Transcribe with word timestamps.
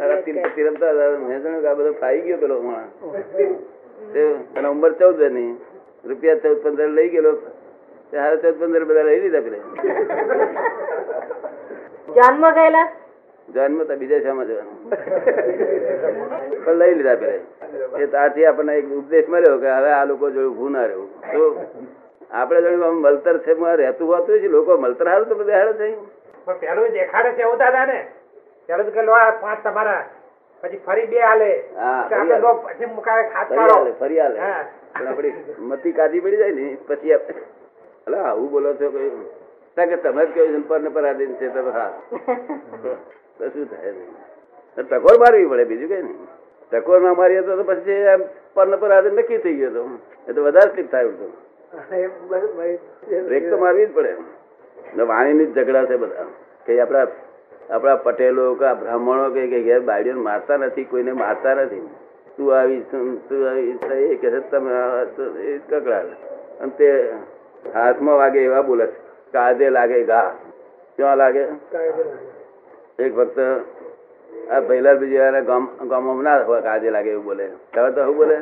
અરે 0.00 0.22
તીર- 0.22 0.76
હતા. 0.76 1.18
મેં 1.18 1.42
જાણ્યું 1.42 1.62
કે 1.62 1.68
આ 1.68 1.74
બધો 1.74 1.92
ફાઈ 1.92 2.20
ગયો 2.20 2.36
પેલો 2.36 2.62
માણસ. 2.62 4.66
ઉંમર 4.66 4.92
ચૌદની 4.92 5.56
રૂપિયા 6.04 6.34
ચૌદ 6.34 6.62
પંદર 6.62 6.88
લઈ 6.88 7.08
ગયેલો. 7.08 7.38
હારે 8.12 8.36
ચૌદ 8.36 8.60
પંદર 8.60 8.84
બધા 8.84 9.02
લઈ 9.02 9.20
લીધા 9.20 9.40
પેલા. 9.40 9.58
જન્મ 12.14 12.50
ગયેલા? 12.50 12.88
જન્મ 13.54 13.84
તો 13.84 13.96
બીજા 13.96 14.18
શામાં 14.18 14.46
જવાનું. 14.46 14.90
પણ 16.64 16.72
લઈ 16.72 16.94
લીધા 16.94 17.14
પેલા. 17.14 17.98
એ 17.98 18.06
ત્યારથી 18.06 18.44
આપણને 18.44 18.76
એક 18.76 18.90
ઉપદેશ 18.90 19.28
મળ્યો 19.28 19.58
કે 19.58 19.70
હવે 19.70 19.90
આ 19.90 20.04
લોકો 20.04 20.30
જોયું 20.30 20.56
ભૂ 20.56 20.68
ના 20.68 20.86
રહેવું. 20.86 21.20
તો 21.20 21.60
આપણે 22.30 22.62
જોયું 22.62 22.86
આમ 22.86 22.94
મલતર 22.94 23.38
છે 23.38 23.76
રહેતું 23.76 24.14
હોતું 24.14 24.38
છે 24.38 24.48
લોકો 24.48 24.76
મલતર 24.76 25.08
હારું 25.08 25.28
તો 25.28 25.34
બધા 25.34 25.52
હારે 25.52 25.72
થઈ 25.72 25.94
પણ 26.44 26.58
પેલું 26.58 26.88
દેખાડે 26.88 27.32
છે 27.32 27.40
એવું 27.40 27.56
દાદા 27.56 27.86
ને. 27.86 28.06
પેલું 28.68 28.92
કે 28.92 29.02
લો 29.02 29.12
આ 29.14 29.32
પાંચ 29.34 29.62
તમારા. 29.62 30.02
પછી 30.62 30.80
ફરી 30.80 31.06
બે 31.06 31.18
હાલે 31.20 31.50
હા, 31.76 32.02
કે 32.02 32.14
ફરી 32.14 32.32
આપણે 32.32 32.40
લો 32.40 32.50
પછી 32.64 32.86
મુકાવે 32.88 33.22
ખાત 33.28 33.48
ફરી 33.48 33.58
પાડો 33.58 33.74
હાલે 33.74 33.92
ફરી 33.94 34.18
હાલે 34.18 34.38
પણ 34.92 35.06
આપણી 35.08 35.34
મતી 35.68 35.92
કાઢી 35.92 36.20
પડી 36.20 36.38
જાય 36.38 36.54
ને 36.54 36.66
પછી 36.86 37.12
એટલે 37.12 38.18
આવું 38.20 38.48
બોલો 38.50 38.74
છો 38.74 38.90
કે 38.90 39.00
તમે 39.76 40.22
જ 40.22 40.30
કહ્યું 40.32 40.52
છે 40.52 40.52
ને 40.52 40.62
પર 40.64 40.80
ને 40.80 40.90
પરાધીન 40.90 41.32
છે 41.38 41.48
તમે 41.50 41.70
હા. 41.72 41.90
તો 43.38 43.44
શું 43.50 43.66
થાય 43.68 43.90
નહીં 43.92 44.12
ટકોર 44.78 45.16
મારવી 45.18 45.48
પડે 45.48 45.64
બીજું 45.66 45.88
કઈ 45.88 46.02
નહીં. 46.02 46.28
ટકોર 46.72 47.00
ના 47.00 47.14
મારીએ 47.14 47.42
તો 47.42 47.56
તો 47.56 47.64
પછી 47.64 47.98
એમ 48.08 48.22
પર 48.54 48.66
ને 48.66 48.76
પરાધીન 48.78 49.14
નક્કી 49.16 49.38
થઈ 49.40 49.56
ગયો 49.56 49.72
તો. 49.72 49.82
એ 50.26 50.32
તો 50.32 50.40
વધારે 50.42 50.70
સ્લીપ 50.72 50.90
થાય 50.90 51.06
ઉલટું 51.06 51.32
બ્રેક 53.26 53.50
તો 53.50 53.56
મારવી 53.58 53.86
જ 53.86 53.92
પડે 53.92 54.12
ને 54.94 55.02
વાણીની 55.04 55.46
જ 55.48 55.54
ઝઘડા 55.56 55.86
છે 55.86 55.96
બધા. 55.98 56.26
કે 56.66 56.80
આપણા 56.80 57.06
આપણા 57.70 57.96
પટેલો 57.96 58.54
કે 58.54 58.72
બ્રાહ્મણો 58.80 59.30
કે 59.30 59.62
ઘેર 59.62 59.80
બાયડીઓને 59.80 60.20
મારતા 60.20 60.56
નથી 60.56 60.84
કોઈને 60.84 61.12
મારતા 61.12 61.54
નથી. 61.54 61.88
તું 62.36 62.48
આવી 62.58 62.80
તું 62.90 63.48
આવી 63.48 63.70
એ 63.70 64.40
તમે 64.50 64.72
એ 65.48 65.60
અને 66.60 66.72
તે 66.78 66.88
હાથમાં 67.74 68.16
વાગે 68.16 68.40
એવા 68.44 68.62
બોલે 68.62 68.86
છે 68.86 68.98
કાજે 69.32 69.70
લાગે 69.70 70.04
ઘા. 70.04 70.30
ક્યાં 70.96 71.16
લાગે? 71.16 71.44
એક 72.98 73.12
વખત 73.16 73.38
આ 74.50 74.60
ભૈલાલ 74.60 74.98
બીજી 74.98 75.42
ગામ 75.46 75.68
ગામમાં 75.90 76.24
ના 76.24 76.44
હોય 76.44 76.60
કાજે 76.60 76.90
લાગે 76.90 77.10
એવું 77.10 77.24
બોલે. 77.24 77.44
હવે 77.76 77.90
તો 77.90 78.04
શું 78.04 78.16
બોલે? 78.16 78.36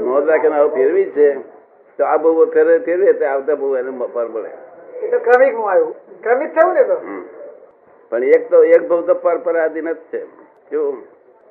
નોંધ 0.00 0.28
રાખીને 0.28 0.56
હવે 0.56 0.68
ફેરવી 0.68 1.04
જ 1.04 1.14
છે. 1.14 1.28
તો 1.98 2.04
આ 2.04 2.16
બહુ 2.16 2.44
ફેરવે 2.44 2.78
ફેરવે 2.78 3.12
તો 3.12 3.24
આવતા 3.26 3.54
બહુ 3.54 3.76
એને 3.76 3.90
પર 4.12 4.26
પડે 4.26 4.50
એ 5.02 5.08
તો 5.08 5.18
ક્રમિક 5.18 5.54
આવ્યું. 5.54 5.94
ક્રમિક 6.22 6.54
થયું 6.54 6.74
ને 6.74 6.82
તો? 6.82 6.96
પણ 8.10 8.24
એક 8.24 8.50
તો 8.50 8.64
એક 8.64 8.88
ભાવ 8.88 9.00
તો 9.00 9.14
પરપરાધીન 9.14 9.92
જ 9.92 9.96
છે. 10.12 10.20
કેવું? 10.70 10.98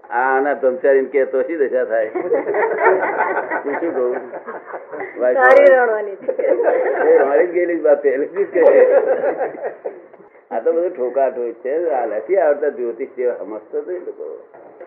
આ 0.09 0.35
આના 0.35 0.53
બ્રહ્મચારી 0.53 1.05
કે 1.05 1.25
તો 1.25 1.43
શી 1.43 1.55
દશા 1.55 1.85
થાય? 1.85 2.09
શું 3.79 3.93
કહું? 3.95 4.17
રણવાની 5.19 6.17
મારી 7.25 7.47
ગયેલી 7.47 7.77
જ 7.77 7.83
વાત 7.83 8.01
પહેલેથી 8.01 8.45
જ 8.45 8.47
કહે? 8.53 8.61
આ 10.51 10.59
તો 10.59 10.73
બધું 10.73 10.93
ઠોકાઠોક 10.93 11.53
છે. 11.63 11.91
આ 11.91 12.05
નથી 12.05 12.37
આવડતા 12.37 12.69
જ્યોતિષ 12.69 13.09
જેવા 13.17 13.33
સમજતો 13.33 13.81
તો 13.81 13.91
એ 13.91 13.99
લોકો. 13.99 14.25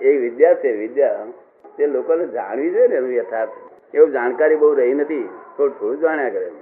એ 0.01 0.17
વિદ્યા 0.17 0.55
છે 0.55 0.73
વિદ્યા. 0.73 1.27
તે 1.77 1.87
લોકોને 1.87 2.27
જાણવી 2.27 2.71
જોઈએ 2.71 2.89
ને 2.89 2.95
એનું 2.95 3.15
યથાર્થ. 3.15 3.51
એવું 3.95 4.11
જાણકારી 4.13 4.57
બહુ 4.57 4.75
રહી 4.75 4.95
નથી. 4.95 5.29
થોડું 5.57 5.79
થોડું 5.79 6.01
જાણ્યા 6.01 6.29
કરે. 6.29 6.53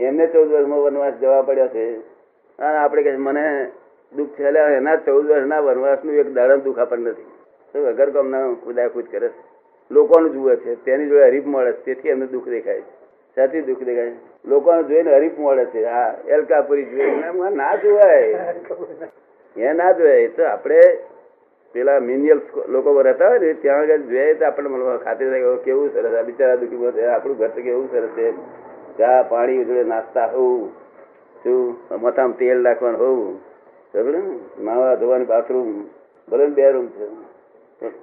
એમને 0.00 0.26
ચૌદ 0.26 0.52
વર્ષમાં 0.52 0.82
વનવાસ 0.82 1.14
જવા 1.14 1.42
પડ્યો 1.42 1.68
છે. 1.68 1.84
અને 2.58 2.78
આપણે 2.78 3.02
કહે 3.02 3.16
મને 3.16 3.70
દુઃખ 4.16 4.28
છે 4.38 4.44
એના 4.76 4.96
ચૌદ 4.96 5.30
વર્ષના 5.30 5.60
વનવાસનું 5.60 6.14
એક 6.14 6.32
દાડમ 6.32 6.60
દુઃખ 6.60 6.78
આપણને 6.78 7.10
નથી. 7.10 7.28
વગર 7.80 8.10
કામના 8.10 8.40
ખુદાખુદ 8.64 9.06
કરે 9.10 9.28
છે. 9.28 9.50
લોકોનું 9.90 10.32
જુએ 10.32 10.56
છે, 10.56 10.74
તેની 10.84 11.06
જોડે 11.06 11.24
હરીફ 11.24 11.46
મળે 11.46 11.72
છે, 11.72 11.84
તેથી 11.84 12.08
એમને 12.08 12.26
દુઃખ 12.26 12.48
દેખાય 12.48 12.80
છે. 12.80 12.92
સાથી 13.34 13.62
દુઃખ 13.62 13.82
દેખાય 13.82 14.12
લોકોને 14.44 14.82
જોઈને 14.82 15.16
હરીફ 15.16 15.38
મળે 15.38 15.64
છે. 15.64 15.84
હા, 15.84 16.14
એલકાપુરી 16.28 16.84
જોઈને 16.84 17.54
ના 17.56 17.76
જોવાય. 17.76 18.54
એ 19.56 19.72
ના 19.72 19.92
જોવાય. 19.92 20.28
તો 20.28 20.44
આપણે 20.44 20.80
પેલા 21.74 22.00
મિનિયલ 22.00 22.40
લોકો 22.68 23.00
રહેતા 23.00 23.28
હોય 23.28 23.38
ને, 23.38 23.52
ત્યાં 23.54 23.78
આગળ 23.78 23.96
જોઈએ 23.96 24.34
તો 24.34 24.44
આપણને 24.44 24.98
ખાતરી 25.04 25.30
થાય 25.30 25.56
કેવું 25.64 25.92
સરસ. 25.94 26.14
આ 26.14 26.22
બિચારા 26.22 26.56
દુઃખી 26.56 27.04
આપણું 27.04 27.36
ઘર 27.38 27.48
કેવું 27.48 27.90
સરસ 27.92 28.08
છે. 28.18 28.28
ચા 29.00 29.22
પાણી 29.28 29.64
જોડે 29.64 29.84
નાસ્તા 29.92 30.28
હોવું 30.32 30.70
શું? 31.44 31.76
મથામાં 32.04 32.36
તેલ 32.38 32.58
નાખવાનું 32.68 33.00
હોવું 33.00 33.40
ને? 34.14 34.22
નાવા 34.64 34.94
ધોવાની 34.94 35.28
બાથરૂમ 35.32 35.68
ભલે 36.28 36.46
બે 36.56 36.70
રૂમ 36.70 36.88
છે. 36.96 37.06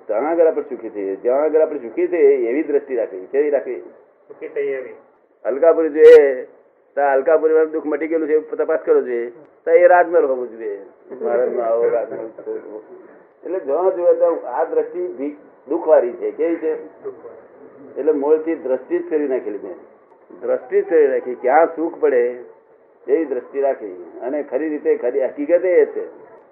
ત્યાં 0.08 0.30
આગળ 0.30 0.48
આપણે 0.48 0.64
સુખી 0.70 0.90
થઈએ. 0.90 1.16
જ્યાં 1.24 1.44
આગળ 1.48 1.62
આપણે 1.62 1.80
સુખી 1.80 2.08
થઈએ 2.14 2.32
એવી 2.50 2.64
દ્રષ્ટિ 2.70 2.96
રાખવી 3.00 3.28
કેવી 3.32 3.52
રાખવી 3.56 3.82
સુખી 4.28 4.50
થઈ 4.56 4.70
એવી. 4.78 4.96
અલકાપુરી 5.46 5.90
જોઈએ 5.90 6.46
તો 6.98 7.02
અલકાપુરી 7.16 7.66
દુઃખ 7.74 7.88
મટી 7.92 8.08
ગયેલું 8.08 8.30
છે 8.30 8.38
તપાસ 8.62 8.82
કરો 8.86 9.02
જોઈએ. 9.02 9.30
તો 9.66 9.72
એ 9.72 9.88
રાજમહેલ 9.88 10.26
હોવું 10.32 10.48
જોઈએ. 10.52 10.80
મહારાજનો 11.22 11.62
આવો 11.68 11.90
રાજમહેલ 11.90 12.28
એટલે 13.44 13.60
જ્યાં 13.60 13.92
જોઈએ 13.98 14.16
તો 14.24 14.30
આ 14.56 14.64
દ્રષ્ટિ 14.72 15.30
દુઃખવાળી 15.68 16.18
છે. 16.22 16.32
કેવી 16.32 16.60
છે? 16.64 16.74
એટલે 18.00 18.12
મૂળથી 18.24 18.58
દ્રષ્ટિ 18.66 18.96
જ 19.00 19.10
કરી 19.10 19.30
નાખેલી 19.34 19.64
મેં 19.68 19.78
દ્રષ્ટિ 20.42 20.82
થઈ 20.82 21.08
રાખી 21.08 21.36
ક્યાં 21.36 21.76
સુખ 21.76 22.00
પડે 22.00 22.40
એવી 23.08 23.26
દ્રષ્ટિ 23.26 23.62
રાખી. 23.62 24.12
અને 24.22 24.44
ખરી 24.44 24.70
રીતે 24.70 24.98
ખરી 24.98 25.26
હકીકત 25.26 25.66
એ 25.66 25.86
છે. 25.86 26.06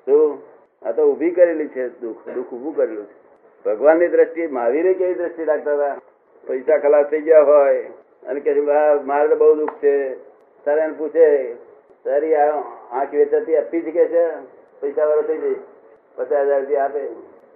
તો 0.05 0.43
આ 0.85 0.91
તો 0.91 1.11
ઊભી 1.11 1.31
કરેલી 1.31 1.67
છે 1.67 1.87
દુઃખ. 1.87 2.29
દુઃખ 2.29 2.53
ઊભું 2.53 2.75
કરેલું 2.75 3.05
છે. 3.05 3.25
ભગવાનની 3.65 4.07
દ્રષ્ટિ 4.07 4.47
મહાવીરે 4.47 4.93
કેવી 4.93 5.13
દ્રષ્ટિ 5.13 5.43
રાખતા 5.43 5.73
હતા? 5.73 6.01
પૈસા 6.47 6.77
ખલાસ 6.77 7.05
થઈ 7.05 7.21
ગયા 7.21 7.41
હોય 7.41 7.83
અને 8.27 8.39
કે 8.39 8.53
છે, 8.53 8.61
"બા, 8.61 9.01
મારે 9.03 9.27
તો 9.27 9.35
બહુ 9.35 9.55
દુઃખ 9.55 9.73
છે. 9.83 10.15
તારે 10.65 10.81
એને 10.81 10.93
પૂછે 10.93 11.53
તારી 12.03 12.35
આ 12.35 12.51
આંખ 12.91 13.13
વેચાતી 13.13 13.57
આપી 13.57 13.81
જ 13.81 13.85
કે 13.85 14.05
છે? 14.05 14.27
પૈસા 14.81 15.05
વાળો 15.05 15.21
થઈ 15.21 15.37
જઈશ 15.37 15.57
પચાસ 16.15 16.45
હજાર 16.45 16.59
રૂપિયા 16.59 16.83
આપે. 16.83 16.99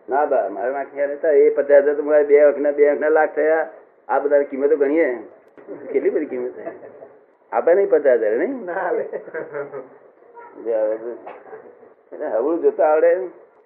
ના 0.10 0.26
બા 0.26 0.50
મારે 0.50 0.74
આંખ 0.74 1.26
એ 1.26 1.50
પચાસ 1.50 1.84
હજાર 1.84 1.96
તો 1.96 2.04
મારે 2.04 2.24
બે 2.24 2.40
આંખના 2.40 2.72
બે 2.72 2.90
આંખના 2.90 3.10
લાખ 3.10 3.36
થયા. 3.36 3.70
આ 4.08 4.20
બધા 4.20 4.42
કિંમતો 4.42 4.78
ગણીએ. 4.78 5.18
કેટલી 5.92 6.14
બધી 6.16 6.32
કિંમત? 6.32 6.58
આપે 7.52 7.72
નહીં 7.74 7.90
પચાસ 7.90 8.20
હજાર 8.22 8.36
નહીં? 8.38 8.56
હવળું 12.34 12.62
જોતા 12.64 12.90
આવડે. 12.92 13.12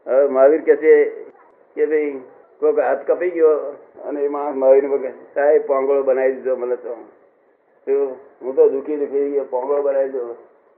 હવે 0.07 0.27
મહાવીર 0.27 0.61
કે 0.67 0.75
છે 0.83 0.93
કે 1.75 1.83
ભાઈ 1.91 2.11
કોઈક 2.61 2.77
હાથ 2.87 3.03
કપાઈ 3.07 3.33
ગયો 3.37 3.53
અને 4.07 4.19
એ 4.25 4.29
માણસ 4.35 4.57
મહાવીર 4.63 5.13
સાહેબ 5.35 5.63
પોંગળો 5.69 6.03
બનાવી 6.03 6.35
દીધો 6.35 6.55
મને 6.55 6.77
તો. 6.83 6.93
હું 8.41 8.51
તો 8.55 8.63
દુખી 8.75 8.99
દુખી 9.01 9.31
ગયો 9.31 9.45
પોંગળો 9.55 9.81
બનાવી 9.87 10.11
દો. 10.11 10.21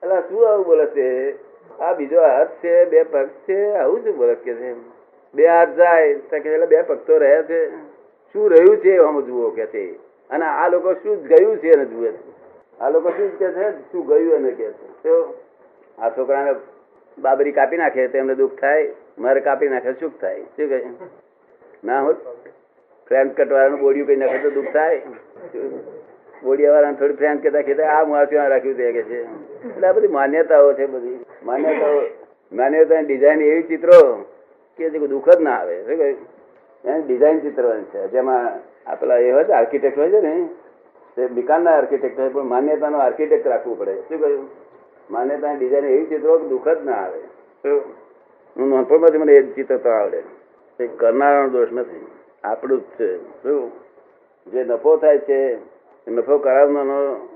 એટલે 0.04 0.18
શું 0.30 0.48
આવું 0.48 0.66
બોલે 0.66 0.86
છે? 0.96 1.08
આ 1.80 1.94
બીજો 1.94 2.20
હાથ 2.22 2.54
છે 2.62 2.74
બે 2.92 3.00
પગ 3.04 3.28
છે 3.46 3.58
આવું 3.82 4.00
શું 4.04 4.16
બોલે 4.18 4.36
કે 4.46 4.54
છે 4.62 4.70
બે 5.34 5.44
હાથ 5.48 5.72
જાય 5.78 6.06
એટલે 6.32 6.68
બે 6.68 6.84
પગ 6.84 7.00
તો 7.06 7.14
રહ્યા 7.18 7.48
છે. 7.50 7.60
શું 8.36 8.46
રહ્યું 8.52 8.82
છે 8.84 8.98
આમ 8.98 9.18
જુઓ 9.28 9.52
કે 9.52 9.66
છે. 9.74 9.84
અને 10.30 10.46
આ 10.46 10.68
લોકો 10.68 10.94
શું 10.94 11.24
ગયું 11.24 11.58
છે 11.58 11.74
એને 11.74 11.86
જુએ 11.86 12.14
આ 12.80 12.90
લોકો 12.90 13.10
શું 13.10 13.38
કે 13.40 13.52
છે? 13.52 13.70
શું 13.92 14.08
ગયું 14.08 14.34
એને 14.34 14.52
કે 14.52 14.72
છે? 14.72 15.14
આ 15.98 16.10
છોકરાને 16.10 16.56
બાબરી 17.18 17.52
કાપી 17.52 17.78
નાખે 17.78 18.08
તો 18.08 18.18
એમને 18.18 18.36
દુઃખ 18.36 18.60
થાય, 18.62 18.92
મારે 19.20 19.42
કાપી 19.42 19.68
નાખે 19.68 19.92
સુખ 19.94 20.20
થાય. 20.22 20.42
શું 20.42 20.70
કહે? 20.70 20.82
ના 21.84 22.02
હોત? 22.02 22.18
ફ્રેન્ચ 23.08 23.38
કટવાળાનું 23.38 23.80
બોડિયું 23.80 24.08
કઈ 24.08 24.16
નાખે 24.16 24.38
તો 24.38 24.52
દુઃખ 24.52 24.74
થાય. 24.74 25.02
બોડિયાવાળાને 26.44 26.96
થોડી 26.96 27.14
ફ્રેન્ચ 27.14 27.44
કટ 27.44 27.54
નાખી 27.54 27.74
આ 27.74 28.04
માણસ 28.04 28.30
ક્યાં 28.30 28.50
રાખ્યું 28.50 28.78
તે? 28.78 28.92
કે 28.92 29.04
છે. 29.04 29.22
એટલે 29.24 29.92
બધી 29.92 30.08
માન્યતાઓ 30.08 30.74
છે 30.74 30.86
બધી. 30.86 31.26
માન્યતાઓ, 31.44 32.02
માન્યતાની 32.52 33.06
ડિઝાઇન 33.06 33.42
એવી 33.42 33.64
ચિત્રો 33.64 34.00
કે 34.78 34.90
દુઃખ 34.90 35.30
જ 35.30 35.42
ના 35.42 35.52
આવે. 35.52 35.84
શું 35.84 35.98
કહ્યું 35.98 36.18
એની 36.86 37.02
ડિઝાઇન 37.02 37.40
ચિત્રવાની 37.40 37.84
છે. 37.84 38.08
જેમાં 38.08 38.52
આપેલા 38.90 39.18
એ 39.18 39.32
હોય 39.32 39.44
છે 39.44 39.52
આર્કિટેક્ટ 39.52 39.98
હોય 39.98 40.10
છે 40.10 40.22
ને, 40.22 40.50
તે 41.16 41.28
મિકાનના 41.28 41.72
આર્કિટેક્ટ 41.72 42.20
હોય, 42.20 42.30
પણ 42.30 42.44
માન્યતાનો 42.44 43.00
આર્કિટેક્ટ 43.00 43.48
રાખવું 43.48 43.80
પડે. 43.80 43.96
શું 43.96 44.20
કહ્યું? 44.20 44.50
માન્યતાની 45.12 45.60
ડિઝાઇન 45.60 45.86
એવી 45.86 46.06
ચિત્રો 46.06 46.38
કે 46.38 46.48
દુઃખ 46.48 46.68
જ 46.68 46.86
ના 46.86 46.92
આવે. 46.92 47.20
હું 47.66 48.70
નોંધપણમાંથી 48.70 49.18
મને 49.18 49.34
એ 49.34 49.54
ચિત્ર 49.54 49.78
તો 49.78 49.90
આવડે. 49.90 50.24
એ 50.80 50.88
કરનારાનો 50.88 51.50
દોષ 51.50 51.68
નથી. 51.72 52.06
આપણું 52.44 52.80
જ 52.80 52.84
છે. 52.84 53.18
શું? 53.44 53.72
જે 54.52 54.64
નફો 54.64 54.98
થાય 54.98 55.18
છે, 55.18 55.56
એ 56.08 56.12
નફો 56.12 56.38
કરાવવાનો 56.38 57.30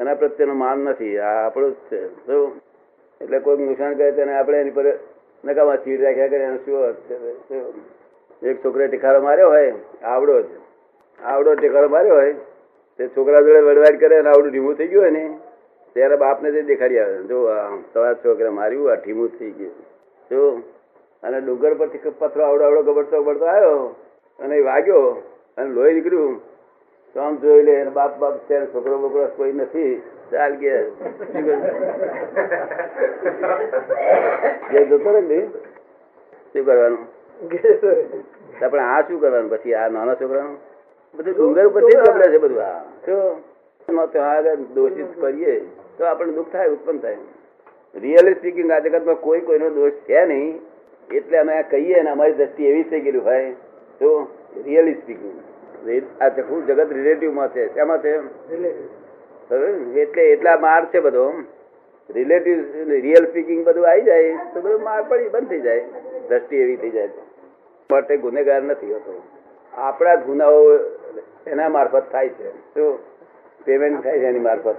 એના 0.00 0.14
પ્રત્યેનો 0.14 0.54
માન 0.54 0.78
નથી. 0.78 1.18
આ 1.18 1.46
આપણું 1.46 1.70
જ 1.70 1.74
છે. 1.74 2.26
શું? 2.26 2.52
એટલે 3.20 3.38
કોઈક 3.38 3.60
નુકસાન 3.60 3.94
કરે 3.94 4.12
તેને 4.12 4.38
આપણે 4.38 4.60
એની 4.60 4.70
પર 4.70 4.84
નકામાં 5.44 5.84
ચીડ 5.84 6.02
રાખ્યા 6.02 6.28
કરે, 6.28 6.38
એનો 6.38 6.56
શું 6.56 6.78
અર્થ 6.78 6.96
છે? 6.96 7.62
એક 8.42 8.62
છોકરે 8.62 8.86
ટીખારો 8.88 9.20
માર્યો 9.22 9.50
હોય 9.50 9.74
આવડો 10.04 10.34
જ. 10.40 10.48
આવડો 11.20 11.54
ટીખારો 11.54 11.88
માર્યો 11.88 12.16
હોય 12.16 12.34
તે 12.98 13.08
છોકરા 13.08 13.42
જોડે 13.42 13.60
વડવાડ 13.60 13.96
કરે 13.98 14.18
અને 14.18 14.30
આવડું 14.30 14.50
ઢીમું 14.50 14.74
થઈ 14.76 14.88
ગયું 14.88 15.02
હોય 15.02 15.10
ને 15.10 15.24
ત્યારે 15.96 16.16
બાપને 16.16 16.48
તે 16.50 16.60
દેખાડી 16.62 16.98
આવે. 16.98 17.16
જો 17.26 17.38
તમારા 17.94 18.20
છોકરા 18.24 18.50
માર્યું 18.50 18.92
આ 18.92 18.96
ઢીમું 18.96 19.28
થઈ 19.38 19.50
ગયું. 19.50 19.74
જો 20.30 20.42
અને 21.22 21.38
ડુંગર 21.40 21.72
પરથી 21.74 22.14
પથરો 22.18 22.42
આવડો 22.44 22.62
આવડો 22.64 22.82
ગબડતો 22.82 23.16
ગબડતો 23.22 23.46
આવ્યો 23.46 23.82
અને 24.38 24.54
એ 24.56 24.62
વાગ્યો 24.62 25.02
અને 25.58 25.68
લોહી 25.70 25.94
નીકળ્યું. 25.94 26.34
તો 27.16 27.16
આમ 27.20 27.34
જોઈ 27.36 27.62
લે 27.62 27.74
અને 27.80 27.90
બાપ 27.90 28.12
બાપ 28.18 28.34
છે 28.48 28.56
છોકરો 28.72 28.94
બોકરો 28.98 29.26
કોઈ 29.36 29.52
નથી. 29.52 30.02
ચાલ 30.30 30.52
ગયા 30.56 30.86
જે 34.72 34.80
જતો 34.84 35.10
રહે 35.12 35.38
શું 36.52 36.64
કરવાનું? 36.64 37.17
આપણે 37.38 38.82
આ 38.82 39.00
શું 39.08 39.20
કરવાનું? 39.20 39.50
પછી 39.50 39.74
આ 39.74 39.88
નાના 39.88 40.14
છોકરાનું? 40.14 40.56
બધું 41.14 41.34
ડુંગર 41.34 41.66
ઉપર 41.66 41.82
કપડે 41.82 42.26
છે 42.32 42.38
બધું. 42.38 42.62
આ 42.62 42.80
શું 43.88 44.22
આગળ 44.22 44.56
દોષિત 44.74 45.10
કરીએ 45.20 45.54
તો 45.98 46.02
આપણને 46.04 46.32
દુઃખ 46.32 46.50
થાય 46.52 46.68
ઉત્પન્ન 46.68 46.98
થાય. 46.98 47.18
રિયલી 47.94 48.34
સ્પીકિંગ 48.34 48.68
આ 48.70 48.78
જગતમાં 48.78 49.20
કોઈ 49.26 49.40
કોઈનો 49.40 49.68
દોષ 49.76 50.00
છે 50.08 50.24
નહીં 50.24 50.48
એટલે 51.10 51.36
અમે 51.38 51.52
આ 51.52 51.62
કહીએ 51.70 52.02
ને 52.02 52.10
અમારી 52.10 52.36
દ્રષ્ટિ 52.40 52.62
એવી 52.70 52.86
થઈ 52.90 53.00
ગયેલું 53.00 53.24
હોય 53.24 53.52
તો 54.00 54.08
રિયલી 54.66 54.94
સ્પીકિંગ 54.94 55.36
આ 56.22 56.28
ચખું 56.28 56.66
જગત 56.66 56.90
રિલેટિવમાં 56.92 57.48
છે. 57.54 57.62
શેમાં 57.74 57.98
છે? 58.02 58.12
એટલે 60.02 60.22
એટલા 60.32 60.58
માર 60.66 60.82
છે 60.92 61.00
બધો. 61.00 61.24
રિલેટિવ 62.08 62.56
રિયલ 63.06 63.24
સ્પીકિંગ 63.30 63.60
બધું 63.64 63.88
આવી 63.90 64.06
જાય 64.10 64.36
તો 64.54 64.60
બધું 64.60 64.82
માર 64.82 65.02
પડી 65.08 65.28
બંધ 65.28 65.48
થઈ 65.48 65.60
જાય. 65.60 65.82
દ્રષ્ટિ 66.28 66.56
એવી 66.56 66.76
થઈ 66.76 66.90
જાય. 66.90 67.10
માટે 67.92 68.16
ગુનેગાર 68.16 68.62
નથી 68.62 68.92
હોતો. 68.92 69.22
આપણા 69.74 70.14
જ 70.14 70.24
ગુનાઓ 70.24 70.76
એના 71.46 71.68
મારફત 71.68 72.02
થાય 72.12 72.28
છે. 72.28 72.74
શું 72.74 72.98
પેમેન્ટ 73.64 74.04
થાય 74.04 74.18
છે 74.18 74.26
એની 74.26 74.38
મારફત. 74.38 74.74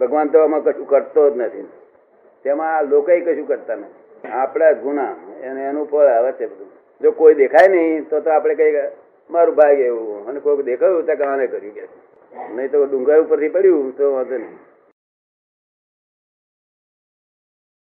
ભગવાન 0.00 0.28
તો 0.28 0.38
આમાં 0.38 0.62
કશું 0.62 0.88
કરતો 0.88 1.30
જ 1.30 1.36
નથી. 1.36 1.68
તેમાં 2.42 2.84
લોકો 2.84 3.32
કશું 3.32 3.46
કરતા 3.46 3.74
નથી. 3.74 4.28
આપણા 4.28 4.72
જ 4.72 4.78
ગુના 4.78 5.16
એને 5.42 5.64
એનું 5.64 5.90
ફળ 5.90 6.06
આવે 6.06 6.32
છે 6.32 6.46
બધું. 6.46 6.66
જો 7.02 7.10
કોઈ 7.10 7.34
દેખાય 7.34 7.68
નહીં, 7.68 8.08
તો 8.08 8.20
તો 8.20 8.30
આપણે 8.30 8.54
કઈ 8.54 8.74
મારું 9.30 9.54
ભાગ 9.54 9.80
એવું. 9.80 10.26
અને 10.26 10.40
કોઈક 10.40 10.60
દેખાયું 10.60 11.06
તો 11.06 11.16
કાને 11.16 11.46
કર્યું 11.46 11.74
કે 11.74 11.88
નહીં 12.54 12.70
તો 12.70 12.84
ડુંગર 12.84 13.20
ઉપરથી 13.20 13.48
પડ્યું 13.48 13.96
તો 13.96 14.12
વાંધો 14.12 14.36
નહીં. 14.36 14.67